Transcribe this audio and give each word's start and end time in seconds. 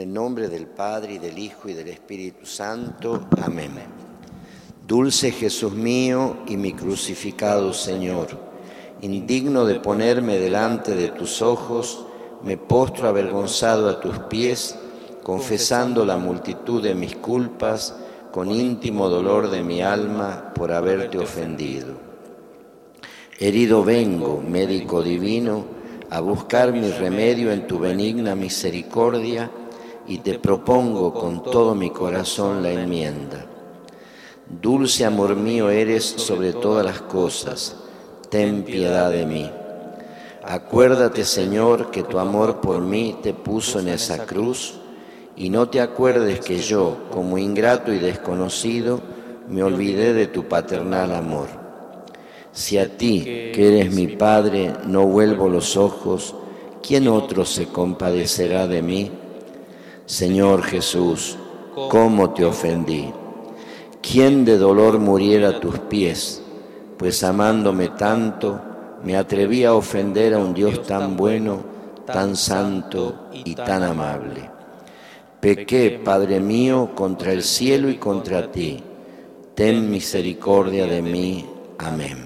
el 0.00 0.12
nombre 0.12 0.48
del 0.48 0.66
Padre 0.66 1.14
y 1.14 1.18
del 1.18 1.38
Hijo 1.38 1.68
y 1.68 1.74
del 1.74 1.88
Espíritu 1.88 2.46
Santo. 2.46 3.28
Amén. 3.42 3.72
Dulce 4.86 5.30
Jesús 5.30 5.72
mío 5.72 6.38
y 6.46 6.56
mi 6.56 6.72
crucificado 6.72 7.74
Señor, 7.74 8.28
indigno 9.02 9.66
de 9.66 9.78
ponerme 9.78 10.38
delante 10.38 10.94
de 10.94 11.08
tus 11.08 11.42
ojos, 11.42 12.06
me 12.42 12.56
postro 12.56 13.08
avergonzado 13.08 13.90
a 13.90 14.00
tus 14.00 14.18
pies, 14.20 14.74
confesando 15.22 16.06
la 16.06 16.16
multitud 16.16 16.82
de 16.82 16.94
mis 16.94 17.14
culpas 17.16 17.94
con 18.32 18.50
íntimo 18.50 19.10
dolor 19.10 19.50
de 19.50 19.62
mi 19.62 19.82
alma 19.82 20.52
por 20.54 20.72
haberte 20.72 21.18
ofendido. 21.18 21.94
Herido 23.38 23.84
vengo, 23.84 24.42
médico 24.46 25.02
divino, 25.02 25.64
a 26.08 26.20
buscar 26.20 26.72
mi 26.72 26.90
remedio 26.90 27.52
en 27.52 27.66
tu 27.66 27.78
benigna 27.78 28.34
misericordia 28.34 29.50
y 30.10 30.18
te 30.18 30.40
propongo 30.40 31.14
con 31.14 31.40
todo 31.44 31.76
mi 31.76 31.90
corazón 31.90 32.64
la 32.64 32.72
enmienda. 32.72 33.46
Dulce 34.60 35.04
amor 35.04 35.36
mío 35.36 35.70
eres 35.70 36.04
sobre 36.04 36.52
todas 36.52 36.84
las 36.84 37.00
cosas, 37.00 37.76
ten 38.28 38.64
piedad 38.64 39.12
de 39.12 39.24
mí. 39.24 39.48
Acuérdate, 40.42 41.24
Señor, 41.24 41.92
que 41.92 42.02
tu 42.02 42.18
amor 42.18 42.60
por 42.60 42.80
mí 42.80 43.18
te 43.22 43.34
puso 43.34 43.78
en 43.78 43.86
esa 43.86 44.26
cruz 44.26 44.80
y 45.36 45.48
no 45.48 45.68
te 45.68 45.80
acuerdes 45.80 46.40
que 46.40 46.58
yo, 46.58 47.04
como 47.12 47.38
ingrato 47.38 47.92
y 47.92 48.00
desconocido, 48.00 49.00
me 49.48 49.62
olvidé 49.62 50.12
de 50.12 50.26
tu 50.26 50.48
paternal 50.48 51.14
amor. 51.14 51.46
Si 52.50 52.78
a 52.78 52.96
ti, 52.96 53.20
que 53.54 53.78
eres 53.78 53.94
mi 53.94 54.08
Padre, 54.08 54.72
no 54.88 55.06
vuelvo 55.06 55.48
los 55.48 55.76
ojos, 55.76 56.34
¿quién 56.82 57.06
otro 57.06 57.44
se 57.44 57.66
compadecerá 57.66 58.66
de 58.66 58.82
mí? 58.82 59.19
Señor 60.10 60.64
Jesús, 60.64 61.38
¿cómo 61.88 62.30
te 62.30 62.44
ofendí? 62.44 63.12
¿Quién 64.02 64.44
de 64.44 64.58
dolor 64.58 64.98
muriera 64.98 65.50
a 65.50 65.60
tus 65.60 65.78
pies? 65.78 66.42
Pues 66.98 67.22
amándome 67.22 67.90
tanto, 67.90 68.60
me 69.04 69.16
atreví 69.16 69.62
a 69.62 69.72
ofender 69.72 70.34
a 70.34 70.38
un 70.38 70.52
Dios 70.52 70.82
tan 70.84 71.16
bueno, 71.16 71.62
tan 72.06 72.34
santo 72.34 73.28
y 73.32 73.54
tan 73.54 73.84
amable. 73.84 74.50
Pequé, 75.40 76.00
Padre 76.04 76.40
mío, 76.40 76.90
contra 76.96 77.32
el 77.32 77.44
cielo 77.44 77.88
y 77.88 77.94
contra 77.94 78.50
ti. 78.50 78.82
Ten 79.54 79.88
misericordia 79.88 80.86
de 80.86 81.02
mí. 81.02 81.46
Amén. 81.78 82.18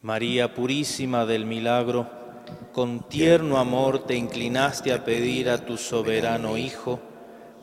María 0.00 0.52
Purísima 0.52 1.26
del 1.26 1.46
Milagro, 1.46 2.21
con 2.72 3.00
tierno 3.00 3.58
amor 3.58 4.04
te 4.06 4.16
inclinaste 4.16 4.92
a 4.92 5.04
pedir 5.04 5.50
a 5.50 5.58
tu 5.58 5.76
soberano 5.76 6.56
Hijo, 6.56 7.00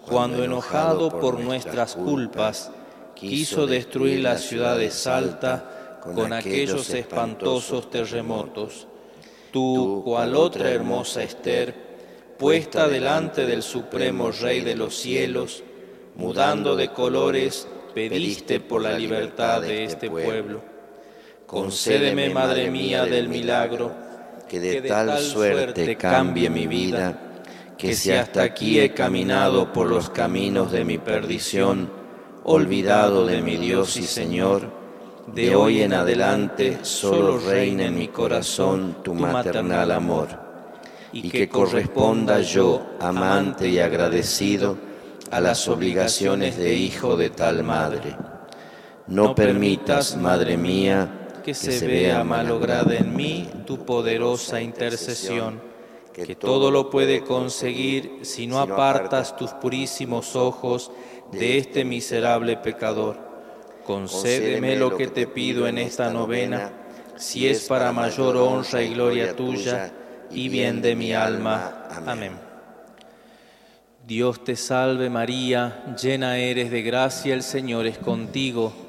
cuando 0.08 0.44
enojado 0.44 1.10
por 1.20 1.40
nuestras 1.40 1.96
culpas, 1.96 2.72
quiso 3.16 3.66
destruir 3.68 4.22
la 4.22 4.38
ciudad 4.38 4.78
de 4.78 4.92
Salta 4.92 6.00
con 6.02 6.32
aquellos 6.32 6.90
espantosos 6.92 7.90
terremotos. 7.90 8.88
Tú, 9.52 10.04
cual 10.06 10.36
otra 10.36 10.70
hermosa 10.70 11.24
Esther, 11.24 11.74
puesta 12.38 12.88
delante 12.88 13.48
del 13.48 13.64
Supremo 13.64 14.32
Rey 14.32 14.62
de 14.62 14.76
los 14.76 14.96
cielos, 14.96 15.64
mudando 16.16 16.76
de 16.76 16.90
colores, 16.90 17.68
pediste 17.96 18.60
por 18.60 18.84
la 18.84 18.98
libertad 18.98 19.62
de 19.62 19.86
este, 19.86 20.06
este 20.06 20.10
pueblo. 20.10 20.62
Concédeme, 21.48 22.30
Madre 22.30 22.70
mía 22.70 23.06
del 23.06 23.28
milagro, 23.28 24.09
que 24.50 24.60
de 24.60 24.82
tal 24.82 25.20
suerte 25.20 25.96
cambie 25.96 26.50
mi 26.50 26.66
vida, 26.66 27.18
que 27.78 27.94
si 27.94 28.12
hasta 28.12 28.42
aquí 28.42 28.80
he 28.80 28.94
caminado 28.94 29.72
por 29.72 29.88
los 29.88 30.10
caminos 30.10 30.72
de 30.72 30.84
mi 30.84 30.98
perdición, 30.98 31.90
olvidado 32.44 33.28
de 33.28 33.44
mi 33.44 33.58
Dios 33.58 33.96
y 33.98 34.04
Señor, 34.04 34.72
de 35.28 35.56
hoy 35.56 35.84
en 35.84 35.94
adelante 35.94 36.80
solo 36.82 37.38
reina 37.38 37.86
en 37.86 37.98
mi 37.98 38.08
corazón 38.08 38.98
tu 39.04 39.14
maternal 39.14 39.92
amor 39.92 40.28
y 41.12 41.30
que 41.30 41.48
corresponda 41.48 42.42
yo, 42.42 42.82
amante 43.00 43.70
y 43.70 43.78
agradecido, 43.78 44.78
a 45.30 45.40
las 45.40 45.68
obligaciones 45.68 46.58
de 46.58 46.74
hijo 46.74 47.16
de 47.16 47.30
tal 47.30 47.64
madre. 47.64 48.16
No 49.06 49.36
permitas, 49.36 50.18
Madre 50.18 50.58
mía, 50.58 51.19
que 51.50 51.56
se 51.56 51.88
vea 51.88 52.24
malograda 52.24 52.96
en 52.96 53.16
mí 53.16 53.50
tu 53.66 53.84
poderosa 53.84 54.62
intercesión, 54.62 55.60
que 56.14 56.36
todo 56.36 56.70
lo 56.70 56.92
puede 56.92 57.22
conseguir 57.22 58.20
si 58.22 58.46
no 58.46 58.60
apartas 58.60 59.36
tus 59.36 59.52
purísimos 59.54 60.36
ojos 60.36 60.92
de 61.32 61.58
este 61.58 61.86
miserable 61.86 62.58
pecador. 62.58 63.18
Concédeme 63.84 64.76
lo 64.76 64.96
que 64.96 65.08
te 65.08 65.26
pido 65.26 65.66
en 65.66 65.80
esta 65.80 66.12
novena, 66.12 66.72
si 67.18 67.48
es 67.48 67.68
para 67.68 67.92
mayor 67.92 68.38
honra 68.38 68.84
y 68.84 68.94
gloria 68.94 69.36
tuya 69.36 69.92
y 70.30 70.50
bien 70.50 70.84
de 70.84 70.96
mi 70.96 71.14
alma. 71.14 71.88
Amén. 72.06 72.34
Dios 74.06 74.44
te 74.44 74.56
salve 74.56 75.10
María, 75.10 75.96
llena 76.00 76.38
eres 76.38 76.70
de 76.70 76.84
gracia, 76.84 77.34
el 77.34 77.42
Señor 77.42 77.88
es 77.88 77.98
contigo. 77.98 78.89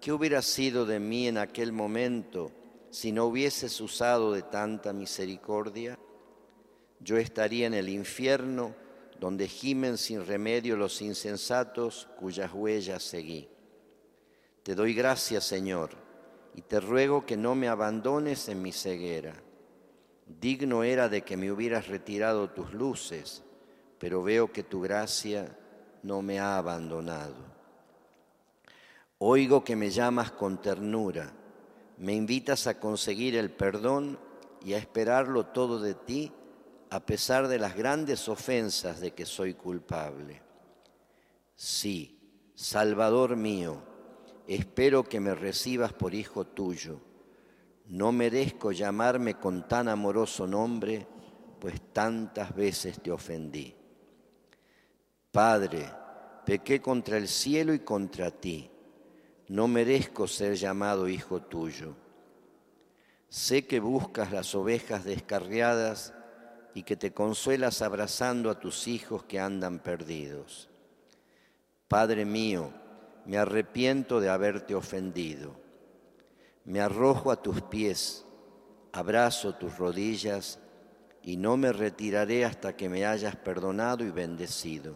¿qué 0.00 0.12
hubiera 0.12 0.42
sido 0.42 0.86
de 0.86 0.98
mí 0.98 1.28
en 1.28 1.38
aquel 1.38 1.72
momento 1.72 2.50
si 2.90 3.12
no 3.12 3.26
hubieses 3.26 3.80
usado 3.80 4.32
de 4.32 4.42
tanta 4.42 4.92
misericordia? 4.92 5.98
Yo 7.00 7.16
estaría 7.16 7.66
en 7.66 7.74
el 7.74 7.88
infierno 7.88 8.74
donde 9.18 9.48
gimen 9.48 9.98
sin 9.98 10.26
remedio 10.26 10.76
los 10.76 11.02
insensatos 11.02 12.08
cuyas 12.18 12.52
huellas 12.52 13.02
seguí. 13.02 13.48
Te 14.62 14.74
doy 14.74 14.94
gracias, 14.94 15.44
Señor, 15.44 15.90
y 16.54 16.62
te 16.62 16.80
ruego 16.80 17.24
que 17.24 17.36
no 17.36 17.54
me 17.54 17.68
abandones 17.68 18.48
en 18.48 18.62
mi 18.62 18.72
ceguera 18.72 19.34
Digno 20.38 20.84
era 20.84 21.08
de 21.08 21.22
que 21.22 21.36
me 21.36 21.50
hubieras 21.50 21.88
retirado 21.88 22.50
tus 22.50 22.72
luces, 22.72 23.42
pero 23.98 24.22
veo 24.22 24.52
que 24.52 24.62
tu 24.62 24.80
gracia 24.80 25.56
no 26.02 26.22
me 26.22 26.38
ha 26.38 26.56
abandonado. 26.56 27.59
Oigo 29.20 29.64
que 29.64 29.76
me 29.76 29.90
llamas 29.90 30.32
con 30.32 30.60
ternura, 30.60 31.32
me 31.98 32.12
invitas 32.14 32.66
a 32.66 32.80
conseguir 32.80 33.36
el 33.36 33.50
perdón 33.50 34.18
y 34.64 34.72
a 34.72 34.78
esperarlo 34.78 35.46
todo 35.46 35.78
de 35.78 35.94
ti, 35.94 36.32
a 36.90 37.00
pesar 37.00 37.48
de 37.48 37.58
las 37.58 37.76
grandes 37.76 38.28
ofensas 38.28 39.00
de 39.00 39.12
que 39.12 39.24
soy 39.24 39.54
culpable. 39.54 40.42
Sí, 41.54 42.18
Salvador 42.54 43.36
mío, 43.36 43.82
espero 44.46 45.04
que 45.04 45.20
me 45.20 45.34
recibas 45.34 45.92
por 45.92 46.14
hijo 46.14 46.46
tuyo 46.46 47.00
no 47.90 48.12
merezco 48.12 48.70
llamarme 48.70 49.34
con 49.34 49.66
tan 49.66 49.88
amoroso 49.88 50.46
nombre, 50.46 51.06
pues 51.58 51.92
tantas 51.92 52.54
veces 52.54 53.02
te 53.02 53.10
ofendí. 53.10 53.74
Padre, 55.32 55.90
pequé 56.46 56.80
contra 56.80 57.16
el 57.16 57.26
cielo 57.26 57.74
y 57.74 57.80
contra 57.80 58.30
ti. 58.30 58.70
No 59.50 59.66
merezco 59.66 60.28
ser 60.28 60.54
llamado 60.54 61.08
hijo 61.08 61.42
tuyo. 61.42 61.96
Sé 63.28 63.66
que 63.66 63.80
buscas 63.80 64.30
las 64.30 64.54
ovejas 64.54 65.04
descarriadas 65.04 66.14
y 66.72 66.84
que 66.84 66.94
te 66.94 67.12
consuelas 67.12 67.82
abrazando 67.82 68.48
a 68.48 68.60
tus 68.60 68.86
hijos 68.86 69.24
que 69.24 69.40
andan 69.40 69.80
perdidos. 69.80 70.70
Padre 71.88 72.24
mío, 72.24 72.72
me 73.26 73.38
arrepiento 73.38 74.20
de 74.20 74.28
haberte 74.28 74.76
ofendido. 74.76 75.56
Me 76.64 76.80
arrojo 76.80 77.32
a 77.32 77.42
tus 77.42 77.60
pies, 77.60 78.24
abrazo 78.92 79.56
tus 79.56 79.76
rodillas 79.78 80.60
y 81.24 81.36
no 81.36 81.56
me 81.56 81.72
retiraré 81.72 82.44
hasta 82.44 82.76
que 82.76 82.88
me 82.88 83.04
hayas 83.04 83.34
perdonado 83.34 84.04
y 84.04 84.12
bendecido. 84.12 84.94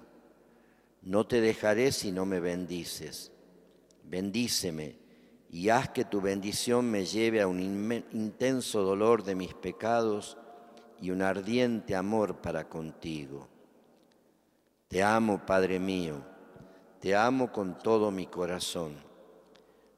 No 1.02 1.26
te 1.26 1.40
dejaré 1.40 1.90
si 1.90 2.12
no 2.12 2.24
me 2.24 2.38
bendices. 2.38 3.33
Bendíceme 4.04 4.98
y 5.50 5.68
haz 5.68 5.88
que 5.90 6.04
tu 6.04 6.20
bendición 6.20 6.90
me 6.90 7.04
lleve 7.04 7.40
a 7.40 7.46
un 7.46 7.60
intenso 8.12 8.82
dolor 8.82 9.22
de 9.22 9.34
mis 9.34 9.54
pecados 9.54 10.36
y 11.00 11.10
un 11.10 11.22
ardiente 11.22 11.94
amor 11.94 12.40
para 12.40 12.68
contigo. 12.68 13.48
Te 14.88 15.02
amo, 15.02 15.44
Padre 15.44 15.78
mío, 15.78 16.22
te 17.00 17.14
amo 17.14 17.52
con 17.52 17.78
todo 17.78 18.10
mi 18.10 18.26
corazón. 18.26 18.94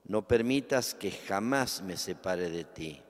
No 0.05 0.27
permitas 0.27 0.95
que 0.95 1.11
jamás 1.11 1.83
me 1.83 1.97
separe 1.97 2.49
de 2.49 2.65
ti. 2.65 3.03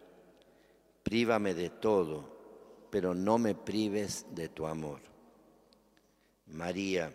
Prívame 1.02 1.54
de 1.54 1.70
todo, 1.70 2.88
pero 2.90 3.14
no 3.14 3.38
me 3.38 3.54
prives 3.54 4.26
de 4.34 4.48
tu 4.48 4.66
amor. 4.66 5.00
María, 6.46 7.12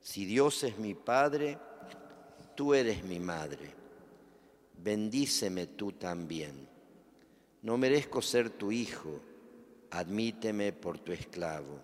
si 0.00 0.24
Dios 0.24 0.62
es 0.62 0.78
mi 0.78 0.94
Padre, 0.94 1.58
tú 2.56 2.74
eres 2.74 3.04
mi 3.04 3.20
Madre. 3.20 3.74
Bendíceme 4.82 5.66
tú 5.68 5.92
también. 5.92 6.68
No 7.62 7.76
merezco 7.76 8.22
ser 8.22 8.50
tu 8.50 8.72
hijo, 8.72 9.20
admíteme 9.90 10.72
por 10.72 10.98
tu 10.98 11.12
esclavo. 11.12 11.80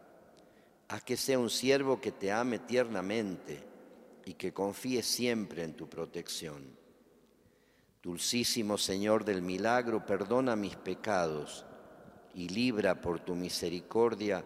Haz 0.88 1.02
que 1.04 1.16
sea 1.16 1.38
un 1.38 1.50
siervo 1.50 2.00
que 2.00 2.12
te 2.12 2.32
ame 2.32 2.58
tiernamente 2.60 3.62
y 4.24 4.34
que 4.34 4.52
confíe 4.52 5.02
siempre 5.02 5.64
en 5.64 5.74
tu 5.74 5.88
protección. 5.88 6.64
Dulcísimo 8.02 8.78
Señor 8.78 9.24
del 9.24 9.42
milagro, 9.42 10.04
perdona 10.04 10.56
mis 10.56 10.76
pecados 10.76 11.64
y 12.34 12.48
libra 12.48 13.00
por 13.00 13.20
tu 13.20 13.34
misericordia 13.34 14.44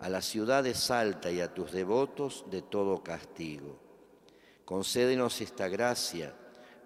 a 0.00 0.08
la 0.08 0.20
ciudad 0.22 0.64
de 0.64 0.74
Salta 0.74 1.30
y 1.30 1.40
a 1.40 1.52
tus 1.52 1.72
devotos 1.72 2.44
de 2.50 2.62
todo 2.62 3.02
castigo. 3.02 3.85
Concédenos 4.66 5.40
esta 5.40 5.68
gracia 5.68 6.34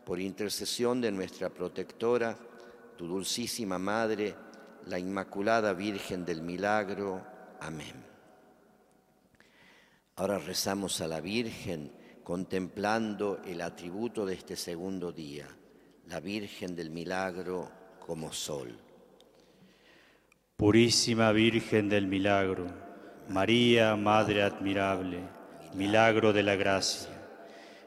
por 0.05 0.21
intercesión 0.21 1.01
de 1.01 1.11
nuestra 1.11 1.49
protectora, 1.49 2.37
tu 2.99 3.07
dulcísima 3.07 3.79
Madre, 3.79 4.35
la 4.85 4.99
Inmaculada 4.99 5.73
Virgen 5.73 6.27
del 6.27 6.43
Milagro. 6.43 7.25
Amén. 7.59 8.05
Ahora 10.17 10.39
rezamos 10.39 11.01
a 11.01 11.09
la 11.09 11.23
Virgen 11.23 11.91
contemplando 12.23 13.41
el 13.47 13.63
atributo 13.63 14.27
de 14.27 14.35
este 14.35 14.57
segundo 14.57 15.11
día, 15.11 15.49
la 16.07 16.21
Virgen 16.21 16.77
del 16.77 16.91
Milagro 16.91 17.71
como 17.99 18.31
sol. 18.31 18.79
Purísima 20.55 21.33
Virgen 21.33 21.89
del 21.89 22.07
Milagro, 22.07 22.67
María, 23.31 23.97
Madre 23.97 24.43
admirable, 24.43 25.23
milagro 25.75 26.35
de 26.35 26.43
la 26.43 26.57
gracia, 26.57 27.20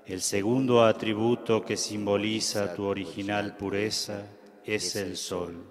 el 0.05 0.21
segundo 0.21 0.83
atributo 0.83 1.63
que 1.63 1.77
simboliza 1.77 2.73
tu 2.73 2.83
original 2.83 3.55
pureza 3.55 4.27
es 4.65 4.95
el 4.97 5.15
sol. 5.15 5.63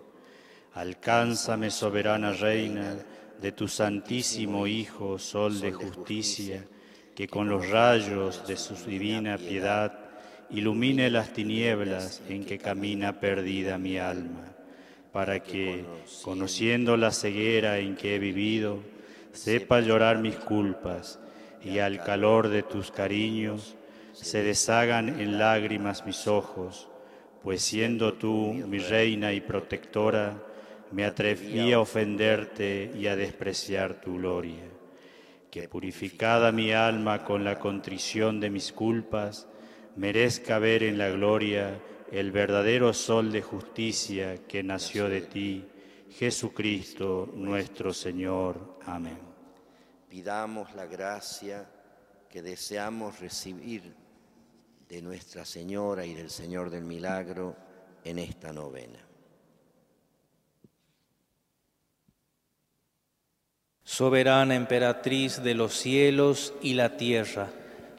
Alcánzame, 0.75 1.71
soberana 1.71 2.33
Reina, 2.33 2.97
de 3.41 3.53
tu 3.53 3.69
Santísimo 3.69 4.67
Hijo, 4.67 5.19
Sol 5.19 5.61
de 5.61 5.73
justicia, 5.73 6.65
que 7.15 7.29
con 7.29 7.49
los 7.49 7.69
rayos 7.69 8.47
de 8.47 8.57
su 8.57 8.75
divina 8.75 9.37
piedad 9.37 9.99
ilumine 10.49 11.11
las 11.11 11.33
tinieblas 11.35 12.23
en 12.29 12.45
que 12.47 12.57
camina 12.57 13.21
perdida 13.21 13.77
mi 13.77 13.99
alma, 13.99 14.55
para 15.13 15.43
que, 15.43 15.85
conociendo 16.23 16.97
la 16.97 17.11
ceguera 17.11 17.79
en 17.79 17.97
que 17.97 18.15
he 18.15 18.19
vivido, 18.19 18.79
sepa 19.33 19.81
llorar 19.81 20.19
mis 20.19 20.37
culpas 20.37 21.19
y 21.63 21.81
al 21.81 22.03
calor 22.03 22.49
de 22.49 22.63
tus 22.63 22.91
cariños 22.91 23.77
se 24.13 24.43
deshagan 24.43 25.21
en 25.21 25.39
lágrimas 25.39 26.05
mis 26.05 26.27
ojos, 26.27 26.89
pues 27.43 27.63
siendo 27.63 28.15
tú 28.15 28.53
mi 28.53 28.79
reina 28.79 29.33
y 29.33 29.41
protectora, 29.41 30.43
me 30.93 31.05
atreví 31.05 31.73
a 31.73 31.81
ofenderte 31.81 32.93
y 32.95 33.07
a 33.07 33.17
despreciar 33.17 34.01
tu 34.01 34.17
gloria. 34.17 34.65
Que 35.51 35.69
purificada 35.69 36.53
mi 36.53 36.73
alma 36.73 37.25
con 37.25 37.45
la 37.45 37.59
contrición 37.59 38.41
de 38.41 38.51
mis 38.51 38.73
culpas, 38.73 39.49
merezca 39.97 40.59
ver 40.59 40.83
en 40.83 40.99
la 40.99 41.09
gloria 41.09 41.81
el 42.11 42.31
verdadero 42.31 42.93
sol 42.93 43.33
de 43.33 43.43
justicia 43.43 44.47
que 44.47 44.63
nació 44.63 45.09
de 45.09 45.23
ti, 45.23 45.65
Jesucristo 46.11 47.31
nuestro 47.35 47.93
Señor. 47.93 48.79
Amén. 48.85 49.19
Pidamos 50.09 50.75
la 50.75 50.85
gracia 50.85 51.67
que 52.33 52.43
deseamos 52.43 53.21
recibir 53.21 53.95
de 54.89 55.03
Nuestra 55.03 55.45
Señora 55.45 56.07
y 56.07 56.15
del 56.15 56.31
Señor 56.31 56.71
del 56.71 56.83
Milagro 56.83 57.55
en 58.05 58.19
esta 58.19 58.53
novena. 58.53 58.99
soberana 63.85 64.55
emperatriz 64.55 65.43
de 65.43 65.55
los 65.55 65.75
cielos 65.75 66.55
y 66.63 66.73
la 66.73 66.97
tierra, 66.97 67.51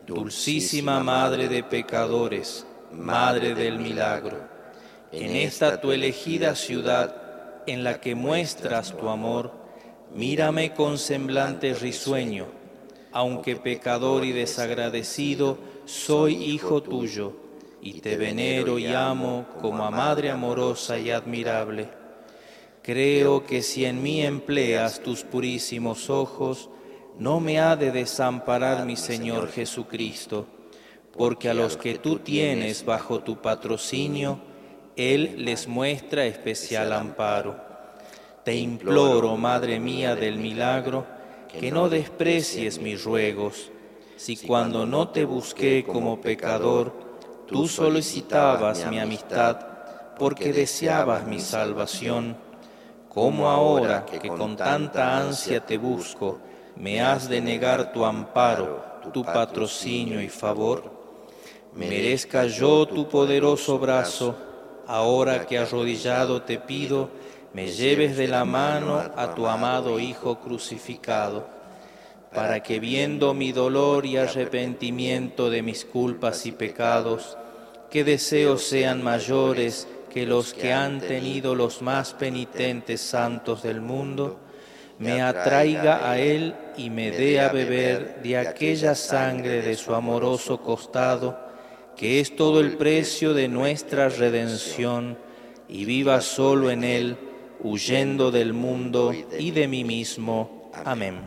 dulcísima 0.07 1.03
Madre 1.03 1.47
de 1.47 1.62
pecadores, 1.62 2.65
Madre 2.91 3.53
del 3.53 3.77
milagro, 3.77 4.39
en 5.12 5.36
esta 5.36 5.79
tu 5.79 5.91
elegida 5.91 6.56
ciudad 6.56 7.62
en 7.68 7.83
la 7.83 8.01
que 8.01 8.15
muestras 8.15 8.97
tu 8.97 9.07
amor, 9.07 9.53
mírame 10.15 10.74
con 10.74 10.97
semblante 10.97 11.75
risueño, 11.75 12.62
aunque 13.13 13.56
pecador 13.56 14.25
y 14.25 14.31
desagradecido, 14.31 15.57
soy 15.86 16.36
hijo 16.36 16.83
tuyo, 16.83 17.33
y 17.81 18.01
te 18.01 18.18
venero 18.18 18.80
y 18.80 18.88
amo 18.88 19.45
como 19.62 19.86
a 19.86 19.92
Madre 19.92 20.30
amorosa 20.31 20.98
y 20.98 21.12
admirable 21.12 22.04
Creo 22.84 23.46
que 23.46 23.62
si 23.62 23.86
en 23.86 24.03
mí 24.03 24.22
empleas 24.22 25.00
tus 25.00 25.24
purísimos 25.24 26.10
ojos, 26.10 26.70
no 27.17 27.39
me 27.39 27.58
ha 27.62 27.77
de 27.77 27.91
desamparar 27.91 28.86
mi 28.86 28.98
Señor 28.98 29.50
Jesucristo, 29.50 30.48
porque 31.17 31.48
a 31.48 31.53
los 31.53 31.77
que 31.77 31.98
tú 31.98 32.20
tienes 32.20 32.84
bajo 32.84 33.22
tu 33.22 33.41
patrocinio, 33.41 34.38
Él 34.98 35.46
les 35.46 35.65
muestra 35.65 36.25
especial 36.25 36.91
amparo. 36.91 37.55
Te 38.43 38.53
imploro, 38.53 39.38
Madre 39.38 39.79
mía 39.79 40.13
del 40.17 40.38
milagro, 40.38 41.05
que 41.60 41.72
no 41.72 41.89
desprecies 41.89 42.79
mis 42.79 43.03
ruegos, 43.03 43.72
si 44.17 44.38
cuando 44.38 44.86
no 44.86 45.10
te 45.10 45.25
busqué 45.25 45.83
como 45.83 46.19
pecador, 46.22 46.93
tú 47.48 47.67
solicitabas 47.67 48.86
mi 48.88 49.00
amistad, 49.00 49.57
porque 50.17 50.53
deseabas 50.53 51.25
mi 51.25 51.39
salvación, 51.39 52.38
¿Cómo 53.13 53.48
ahora 53.48 54.05
que 54.05 54.27
con 54.27 54.57
tanta 54.57 55.19
ansia 55.19 55.63
te 55.63 55.77
busco, 55.77 56.39
me 56.75 57.00
has 57.00 57.29
de 57.29 57.41
negar 57.41 57.93
tu 57.93 58.03
amparo, 58.03 58.83
tu 59.13 59.24
patrocinio 59.24 60.19
y 60.19 60.29
favor? 60.29 60.91
Merezca 61.75 62.48
yo 62.48 62.88
tu 62.88 63.07
poderoso 63.07 63.77
brazo, 63.77 64.36
ahora 64.88 65.45
que 65.45 65.60
arrodillado 65.60 66.41
te 66.41 66.57
pido, 66.57 67.10
me 67.53 67.67
lleves 67.67 68.17
de 68.17 68.27
la 68.27 68.45
mano 68.45 68.98
a 69.15 69.36
tu 69.36 69.48
amado 69.48 70.00
Hijo 70.00 70.39
crucificado, 70.39 71.48
para 72.33 72.63
que 72.63 72.79
viendo 72.79 73.36
mi 73.36 73.51
dolor 73.51 74.07
y 74.07 74.17
arrepentimiento 74.17 75.51
de 75.51 75.62
mis 75.62 75.86
culpas 75.86 76.48
y 76.48 76.51
pecados, 76.51 77.38
que 77.91 78.03
deseos 78.03 78.63
sean 78.63 79.03
mayores 79.03 79.88
que 80.12 80.25
los 80.25 80.53
que 80.53 80.74
han 80.74 81.00
tenido 81.00 81.53
los 81.53 81.83
más 81.83 82.13
penitentes 82.13 83.01
santos 83.01 83.62
del 83.62 83.81
mundo, 83.81 84.39
me 84.98 85.22
atraiga 85.22 86.10
a 86.10 86.17
Él 86.17 86.55
y 86.75 86.89
me 86.89 87.12
dé 87.12 87.39
a 87.39 87.50
beber 87.50 88.22
de 88.24 88.38
aquella 88.38 88.95
sangre 88.95 89.62
de 89.62 89.75
su 89.75 89.93
amoroso 89.93 90.62
costado, 90.62 91.38
que 91.95 92.19
es 92.19 92.36
todo 92.36 92.60
el 92.62 92.77
precio 92.77 93.36
de 93.36 93.48
nuestra 93.48 94.10
redención, 94.10 95.17
y 95.67 95.86
viva 95.86 96.22
solo 96.22 96.72
en 96.72 96.83
Él, 96.83 97.17
huyendo 97.60 98.31
del 98.31 98.53
mundo 98.53 99.13
y 99.13 99.51
de 99.51 99.67
mí 99.67 99.83
mismo. 99.83 100.72
Amén. 100.86 101.19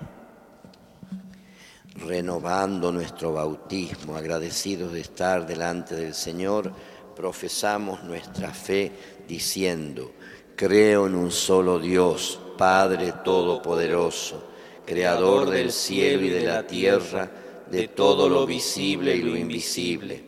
Renovando 1.97 2.92
nuestro 2.92 3.33
bautismo, 3.33 4.16
agradecidos 4.16 4.92
de 4.92 5.00
estar 5.00 5.47
delante 5.47 5.95
del 5.95 6.14
Señor, 6.14 6.73
profesamos 7.16 8.04
nuestra 8.04 8.52
fe 8.52 8.92
diciendo, 9.26 10.12
creo 10.54 11.06
en 11.06 11.14
un 11.14 11.30
solo 11.30 11.78
Dios, 11.78 12.38
Padre 12.59 13.12
Todopoderoso, 13.25 14.45
Creador 14.85 15.50
del 15.50 15.73
cielo 15.73 16.26
y 16.26 16.28
de 16.28 16.45
la 16.45 16.66
tierra, 16.66 17.30
de 17.71 17.88
todo 17.88 18.28
lo 18.28 18.47
visible 18.47 19.16
y 19.16 19.23
lo 19.23 19.37
invisible. 19.37 20.23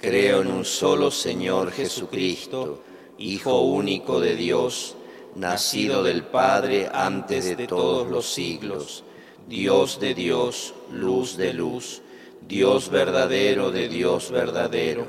Creo 0.00 0.42
en 0.42 0.48
un 0.48 0.64
solo 0.64 1.10
Señor 1.10 1.72
Jesucristo, 1.72 2.84
Hijo 3.18 3.62
único 3.62 4.20
de 4.20 4.36
Dios, 4.36 4.94
nacido 5.38 6.02
del 6.02 6.24
Padre 6.24 6.88
antes 6.92 7.56
de 7.56 7.66
todos 7.66 8.08
los 8.08 8.26
siglos, 8.26 9.04
Dios 9.46 10.00
de 10.00 10.14
Dios, 10.14 10.74
luz 10.92 11.36
de 11.36 11.54
luz, 11.54 12.02
Dios 12.46 12.90
verdadero 12.90 13.70
de 13.70 13.88
Dios 13.88 14.30
verdadero, 14.30 15.06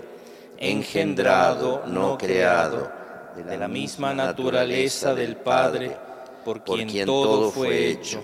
engendrado, 0.57 1.83
no 1.87 2.17
creado, 2.17 2.91
de 3.35 3.57
la 3.57 3.67
misma 3.67 4.13
naturaleza 4.13 5.15
del 5.15 5.37
Padre, 5.37 5.97
por 6.45 6.63
quien 6.63 7.05
todo 7.05 7.51
fue 7.51 7.89
hecho 7.89 8.21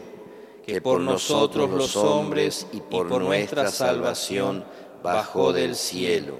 que 0.66 0.82
por 0.82 1.00
nosotros 1.00 1.70
los 1.70 1.96
hombres 1.96 2.66
y 2.74 2.82
por 2.82 3.22
nuestra 3.22 3.70
salvación 3.70 4.66
bajó 5.04 5.54
del 5.54 5.76
cielo, 5.76 6.40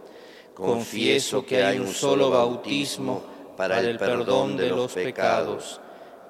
Confieso 0.61 1.43
que 1.43 1.63
hay 1.63 1.79
un 1.79 1.87
solo 1.87 2.29
bautismo 2.29 3.23
para 3.57 3.79
el 3.79 3.97
perdón 3.97 4.55
de 4.55 4.69
los 4.69 4.93
pecados. 4.93 5.81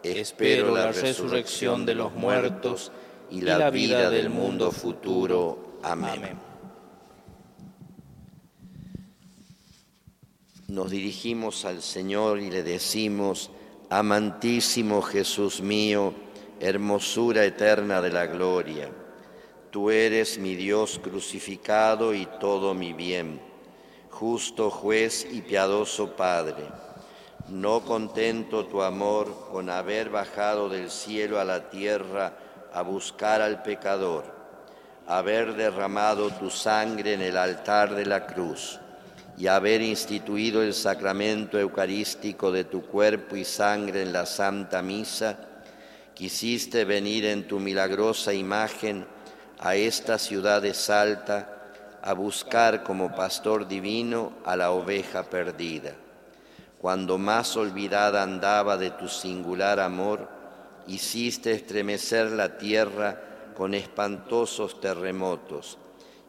Espero 0.02 0.74
la 0.74 0.94
resurrección 0.94 1.86
de 1.86 1.96
los 1.96 2.14
muertos 2.14 2.94
y 3.30 3.42
la 3.42 3.70
vida 3.70 4.10
del 4.10 4.30
mundo 4.30 4.72
futuro. 4.72 5.80
Amén. 5.84 6.40
Nos 10.70 10.90
dirigimos 10.90 11.66
al 11.66 11.82
Señor 11.82 12.40
y 12.40 12.50
le 12.50 12.64
decimos, 12.64 13.52
amantísimo 13.90 15.02
Jesús 15.02 15.60
mío, 15.60 16.14
hermosura 16.62 17.44
eterna 17.44 18.02
de 18.02 18.12
la 18.12 18.28
gloria. 18.28 18.90
Tú 19.72 19.90
eres 19.90 20.38
mi 20.38 20.56
Dios 20.56 21.02
crucificado 21.04 22.14
y 22.14 22.26
todo 22.40 22.74
mi 22.74 22.94
bien, 22.94 23.51
justo 24.12 24.70
juez 24.70 25.26
y 25.32 25.42
piadoso 25.42 26.16
Padre. 26.16 26.64
No 27.48 27.82
contento 27.82 28.66
tu 28.68 28.84
amor 28.84 29.50
con 29.52 29.70
haber 29.70 30.10
bajado 30.10 30.70
del 30.70 30.92
cielo 30.92 31.40
a 31.40 31.44
la 31.44 31.70
tierra 31.70 32.34
a 32.74 32.84
buscar 32.84 33.42
al 33.42 33.64
pecador, 33.64 34.26
haber 35.08 35.56
derramado 35.56 36.30
tu 36.30 36.50
sangre 36.50 37.14
en 37.14 37.22
el 37.22 37.36
altar 37.36 37.96
de 37.96 38.06
la 38.06 38.28
cruz 38.28 38.80
y 39.38 39.48
haber 39.48 39.82
instituido 39.82 40.62
el 40.62 40.74
sacramento 40.74 41.58
eucarístico 41.60 42.52
de 42.52 42.64
tu 42.64 42.84
cuerpo 42.86 43.36
y 43.36 43.44
sangre 43.44 44.04
en 44.04 44.14
la 44.14 44.26
Santa 44.26 44.82
Misa, 44.82 45.38
quisiste 46.14 46.86
venir 46.86 47.26
en 47.26 47.48
tu 47.48 47.60
milagrosa 47.60 48.34
imagen 48.34 49.06
a 49.60 49.76
esta 49.76 50.20
ciudad 50.20 50.62
de 50.62 50.74
Salta 50.74 51.51
a 52.04 52.14
buscar 52.14 52.84
como 52.84 53.16
pastor 53.16 53.68
divino 53.68 54.34
a 54.46 54.56
la 54.56 54.72
oveja 54.72 55.24
perdida. 55.24 55.94
Cuando 56.80 57.18
más 57.18 57.56
olvidada 57.58 58.24
andaba 58.24 58.78
de 58.78 58.90
tu 58.92 59.08
singular 59.08 59.80
amor, 59.80 60.28
hiciste 60.88 61.52
estremecer 61.52 62.32
la 62.32 62.58
tierra 62.58 63.22
con 63.56 63.76
espantosos 63.76 64.82
terremotos 64.82 65.78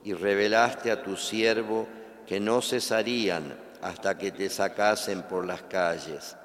y 0.05 0.12
revelaste 0.12 0.91
a 0.91 1.02
tu 1.02 1.17
siervo 1.17 1.87
que 2.26 2.38
no 2.38 2.61
cesarían 2.61 3.55
hasta 3.81 4.19
que 4.19 4.31
te 4.31 4.50
sacasen 4.50 5.23
por 5.23 5.47
las 5.47 5.62
calles. 5.62 6.37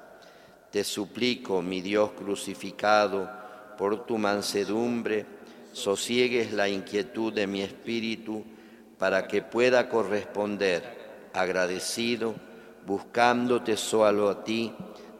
Te 0.70 0.84
suplico, 0.84 1.60
mi 1.60 1.80
Dios 1.80 2.12
crucificado, 2.12 3.30
por 3.76 4.06
tu 4.06 4.18
mansedumbre, 4.18 5.26
sosiegues 5.72 6.52
la 6.52 6.68
inquietud 6.68 7.32
de 7.32 7.46
mi 7.46 7.60
espíritu 7.60 8.44
para 8.98 9.28
que 9.28 9.42
pueda 9.42 9.88
corresponder 9.88 11.30
agradecido, 11.32 12.34
buscándote 12.86 13.76
solo 13.76 14.28
a 14.28 14.44
ti, 14.44 14.74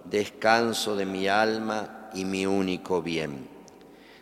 descanso 0.05 0.97
de 0.97 1.07
mi 1.07 1.29
alma 1.29 2.11
y 2.15 2.25
mi 2.25 2.47
único 2.47 3.03
bien. 3.03 3.49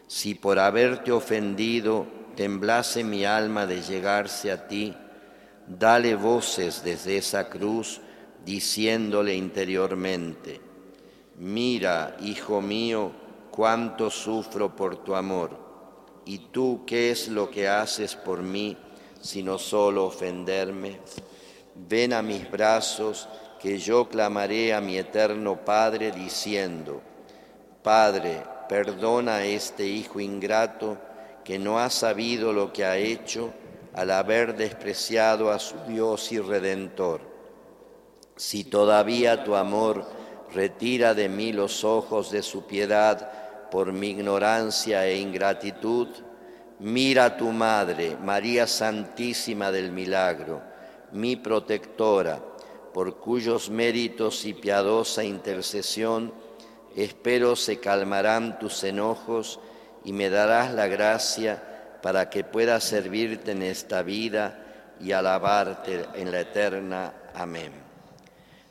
Si 0.07 0.35
por 0.35 0.59
haberte 0.59 1.11
ofendido 1.11 2.07
temblase 2.37 3.03
mi 3.03 3.25
alma 3.25 3.67
de 3.67 3.83
llegarse 3.83 4.53
a 4.53 4.69
ti, 4.69 4.95
dale 5.67 6.15
voces 6.15 6.83
desde 6.85 7.17
esa 7.17 7.49
cruz, 7.49 8.01
diciéndole 8.45 9.35
interiormente, 9.35 10.61
mira, 11.37 12.17
hijo 12.21 12.61
mío, 12.61 13.11
cuánto 13.51 14.11
sufro 14.11 14.77
por 14.77 15.03
tu 15.03 15.17
amor, 15.17 15.59
y 16.25 16.39
tú 16.51 16.85
qué 16.87 17.11
es 17.11 17.29
lo 17.29 17.51
que 17.51 17.69
haces 17.69 18.15
por 18.15 18.43
mí, 18.43 18.77
sino 19.27 19.59
solo 19.59 20.07
ofenderme. 20.07 21.01
Ven 21.75 22.13
a 22.13 22.23
mis 22.23 22.51
brazos, 22.51 23.29
que 23.61 23.79
yo 23.79 24.09
clamaré 24.09 24.73
a 24.73 24.81
mi 24.81 24.97
eterno 24.97 25.65
Padre 25.65 26.13
diciendo, 26.13 27.03
Padre, 27.83 28.43
perdona 28.69 29.37
a 29.37 29.45
este 29.45 29.87
hijo 29.87 30.21
ingrato 30.21 30.99
que 31.45 31.59
no 31.59 31.79
ha 31.79 31.91
sabido 31.91 32.53
lo 32.53 32.73
que 32.73 32.85
ha 32.85 32.97
hecho 32.97 33.53
al 33.95 34.11
haber 34.11 34.57
despreciado 34.57 35.51
a 35.51 35.59
su 35.59 35.77
Dios 35.87 36.31
y 36.33 36.39
Redentor. 36.39 37.21
Si 38.37 38.65
todavía 38.65 39.45
tu 39.45 39.57
amor 39.57 40.05
retira 40.53 41.15
de 41.15 41.29
mí 41.29 41.53
los 41.53 41.85
ojos 41.85 42.31
de 42.31 42.43
su 42.43 42.67
piedad, 42.67 43.31
por 43.71 43.93
mi 43.93 44.09
ignorancia 44.09 45.07
e 45.07 45.19
ingratitud, 45.19 46.09
mira 46.81 47.25
a 47.25 47.37
tu 47.37 47.51
Madre, 47.53 48.17
María 48.23 48.67
Santísima 48.67 49.73
del 49.73 49.93
Milagro, 49.93 50.63
mi 51.13 51.37
protectora, 51.37 52.41
por 52.93 53.19
cuyos 53.19 53.71
méritos 53.71 54.45
y 54.45 54.55
piadosa 54.55 55.23
intercesión 55.23 56.33
espero 56.97 57.55
se 57.55 57.79
calmarán 57.79 58.59
tus 58.59 58.83
enojos 58.83 59.61
y 60.05 60.13
me 60.13 60.31
darás 60.31 60.73
la 60.73 60.87
gracia 60.87 61.63
para 62.03 62.31
que 62.31 62.43
pueda 62.43 62.81
servirte 62.81 63.53
en 63.53 63.63
esta 63.63 64.03
vida 64.03 64.95
y 65.01 65.13
alabarte 65.13 66.07
en 66.15 66.33
la 66.33 66.41
eterna. 66.41 67.13
Amén. 67.35 67.73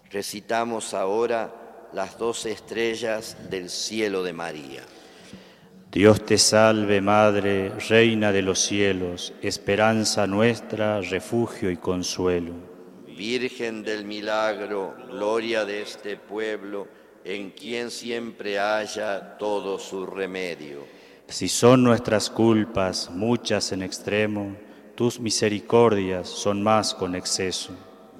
Recitamos 0.09 0.93
ahora 0.93 1.53
las 1.93 2.17
dos 2.17 2.45
estrellas 2.45 3.37
del 3.49 3.69
cielo 3.69 4.23
de 4.23 4.33
María. 4.33 4.81
Dios 5.95 6.25
te 6.25 6.37
salve 6.37 6.99
Madre, 6.99 7.71
Reina 7.87 8.33
de 8.33 8.41
los 8.41 8.59
cielos, 8.59 9.33
esperanza 9.41 10.27
nuestra, 10.27 10.99
refugio 10.99 11.71
y 11.71 11.77
consuelo. 11.77 12.51
Virgen 13.17 13.81
del 13.81 14.03
milagro, 14.03 14.93
gloria 15.09 15.63
de 15.63 15.83
este 15.83 16.17
pueblo, 16.17 16.89
en 17.23 17.51
quien 17.51 17.91
siempre 17.91 18.59
haya 18.59 19.37
todo 19.37 19.79
su 19.79 20.05
remedio. 20.05 20.83
Si 21.29 21.47
son 21.47 21.81
nuestras 21.81 22.29
culpas 22.29 23.09
muchas 23.09 23.71
en 23.71 23.81
extremo, 23.81 24.53
tus 24.95 25.21
misericordias 25.21 26.27
son 26.27 26.61
más 26.61 26.93
con 26.93 27.15
exceso. 27.15 27.71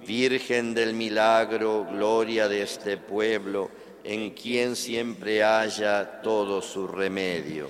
Virgen 0.07 0.73
del 0.73 0.93
milagro, 0.93 1.85
gloria 1.91 2.47
de 2.47 2.61
este 2.61 2.95
pueblo, 2.95 3.69
en 4.05 4.29
quien 4.31 4.75
siempre 4.75 5.43
haya 5.43 6.21
todo 6.21 6.61
su 6.61 6.87
remedio. 6.87 7.67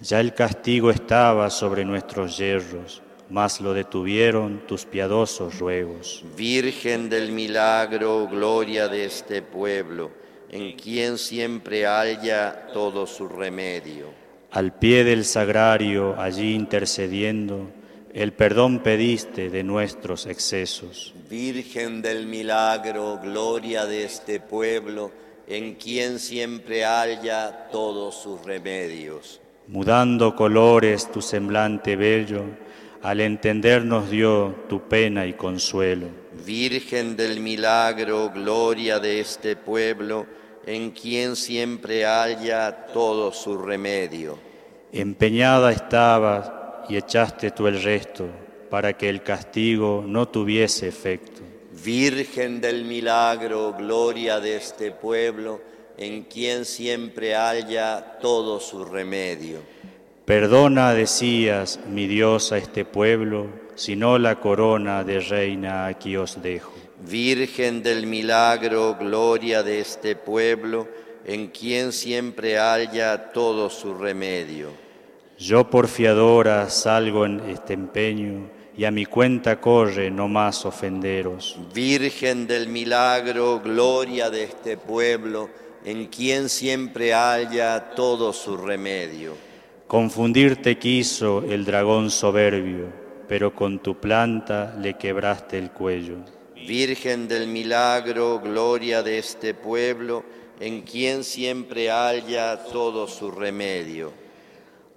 Ya 0.00 0.20
el 0.20 0.32
castigo 0.34 0.90
estaba 0.90 1.50
sobre 1.50 1.84
nuestros 1.84 2.36
yerros, 2.38 3.02
mas 3.28 3.60
lo 3.60 3.74
detuvieron 3.74 4.66
tus 4.66 4.86
piadosos 4.86 5.58
ruegos. 5.58 6.24
Virgen 6.36 7.08
del 7.10 7.32
milagro, 7.32 8.26
gloria 8.26 8.88
de 8.88 9.04
este 9.04 9.42
pueblo, 9.42 10.10
en 10.50 10.76
quien 10.76 11.18
siempre 11.18 11.86
haya 11.86 12.68
todo 12.72 13.06
su 13.06 13.28
remedio. 13.28 14.06
Al 14.52 14.72
pie 14.78 15.04
del 15.04 15.24
sagrario, 15.24 16.18
allí 16.18 16.54
intercediendo, 16.54 17.70
el 18.14 18.32
perdón 18.32 18.78
pediste 18.78 19.50
de 19.50 19.62
nuestros 19.62 20.24
excesos. 20.24 21.12
Virgen 21.28 22.00
del 22.00 22.26
milagro, 22.26 23.18
gloria 23.22 23.84
de 23.84 24.04
este 24.04 24.40
pueblo, 24.40 25.10
en 25.46 25.74
quien 25.74 26.18
siempre 26.18 26.84
haya 26.84 27.68
todos 27.70 28.14
sus 28.22 28.44
remedios. 28.44 29.40
Mudando 29.68 30.34
colores 30.34 31.10
tu 31.10 31.22
semblante 31.22 31.96
bello, 31.96 32.44
al 33.02 33.20
entendernos 33.20 34.10
dio 34.10 34.54
tu 34.68 34.82
pena 34.88 35.26
y 35.26 35.34
consuelo. 35.34 36.08
Virgen 36.44 37.16
del 37.16 37.40
milagro, 37.40 38.30
gloria 38.30 38.98
de 38.98 39.20
este 39.20 39.56
pueblo, 39.56 40.26
en 40.66 40.90
quien 40.90 41.36
siempre 41.36 42.04
haya 42.04 42.86
todo 42.92 43.32
su 43.32 43.56
remedio. 43.56 44.38
Empeñada 44.92 45.72
estabas 45.72 46.50
y 46.88 46.96
echaste 46.96 47.50
tú 47.50 47.66
el 47.66 47.82
resto, 47.82 48.28
para 48.70 48.96
que 48.96 49.08
el 49.08 49.22
castigo 49.22 50.04
no 50.06 50.26
tuviese 50.28 50.88
efecto. 50.88 51.42
Virgen 51.84 52.60
del 52.60 52.84
milagro, 52.84 53.74
gloria 53.76 54.40
de 54.40 54.56
este 54.56 54.92
pueblo, 54.92 55.60
en 55.98 56.22
quien 56.24 56.64
siempre 56.64 57.34
haya 57.34 58.18
todo 58.20 58.60
su 58.60 58.84
remedio. 58.84 59.60
Perdona, 60.24 60.94
decías, 60.94 61.78
mi 61.88 62.06
Dios, 62.06 62.52
a 62.52 62.58
este 62.58 62.84
pueblo, 62.84 63.48
si 63.74 63.94
no 63.94 64.18
la 64.18 64.40
corona 64.40 65.04
de 65.04 65.20
reina 65.20 65.86
aquí 65.86 66.16
os 66.16 66.42
dejo. 66.42 66.72
Virgen 67.08 67.82
del 67.82 68.06
milagro, 68.06 68.96
gloria 68.98 69.62
de 69.62 69.80
este 69.80 70.16
pueblo, 70.16 70.88
en 71.24 71.48
quien 71.48 71.92
siempre 71.92 72.58
haya 72.58 73.32
todo 73.32 73.68
su 73.68 73.94
remedio. 73.94 74.70
Yo 75.38 75.68
por 75.68 75.88
fiadora 75.88 76.70
salgo 76.70 77.26
en 77.26 77.40
este 77.50 77.74
empeño 77.74 78.55
y 78.76 78.84
a 78.84 78.90
mi 78.90 79.06
cuenta 79.06 79.60
corre 79.60 80.10
no 80.10 80.28
más 80.28 80.66
ofenderos. 80.66 81.56
Virgen 81.72 82.46
del 82.46 82.68
milagro, 82.68 83.60
gloria 83.60 84.28
de 84.28 84.44
este 84.44 84.76
pueblo, 84.76 85.48
en 85.84 86.06
quien 86.06 86.48
siempre 86.48 87.14
haya 87.14 87.90
todo 87.94 88.32
su 88.32 88.56
remedio. 88.56 89.34
Confundirte 89.86 90.78
quiso 90.78 91.42
el 91.48 91.64
dragón 91.64 92.10
soberbio, 92.10 92.92
pero 93.28 93.54
con 93.54 93.78
tu 93.78 93.98
planta 93.98 94.76
le 94.78 94.94
quebraste 94.94 95.58
el 95.58 95.70
cuello. 95.70 96.16
Virgen 96.66 97.28
del 97.28 97.46
milagro, 97.46 98.40
gloria 98.40 99.02
de 99.02 99.18
este 99.18 99.54
pueblo, 99.54 100.24
en 100.58 100.82
quien 100.82 101.22
siempre 101.22 101.90
haya 101.90 102.64
todo 102.64 103.06
su 103.06 103.30
remedio. 103.30 104.12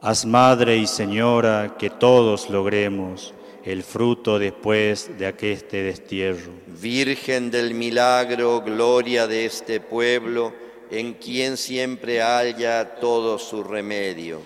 Haz 0.02 0.26
madre 0.26 0.78
y 0.78 0.88
señora 0.88 1.76
que 1.78 1.90
todos 1.90 2.50
logremos 2.50 3.34
el 3.66 3.84
fruto 3.84 4.40
después 4.40 5.12
de 5.18 5.28
aqueste 5.28 5.84
destierro. 5.84 6.52
Virgen 6.82 7.52
del 7.52 7.74
milagro, 7.74 8.62
gloria 8.62 9.28
de 9.28 9.46
este 9.46 9.80
pueblo, 9.80 10.54
en 10.92 11.14
quien 11.14 11.58
siempre 11.58 12.22
haya 12.22 12.96
todo 12.96 13.38
su 13.38 13.64
remedio. 13.64 14.42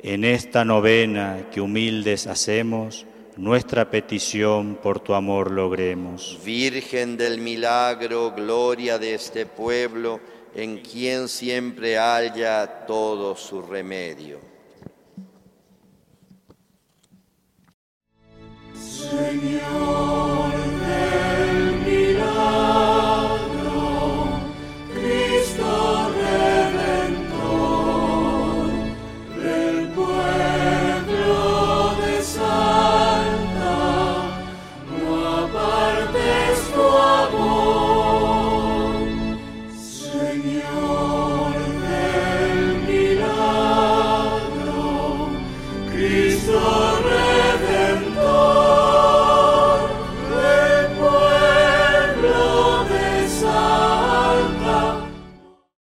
En 0.00 0.24
esta 0.24 0.64
novena 0.64 1.48
que 1.50 1.60
humildes 1.60 2.26
hacemos, 2.26 3.06
nuestra 3.36 3.90
petición 3.90 4.78
por 4.82 5.00
tu 5.00 5.14
amor 5.14 5.50
logremos. 5.50 6.38
Virgen 6.44 7.16
del 7.16 7.38
milagro, 7.40 8.32
gloria 8.34 8.98
de 8.98 9.14
este 9.14 9.46
pueblo, 9.46 10.20
en 10.54 10.78
quien 10.78 11.28
siempre 11.28 11.98
haya 11.98 12.84
todo 12.86 13.36
su 13.36 13.62
remedio. 13.62 14.47
Señor. 19.10 20.17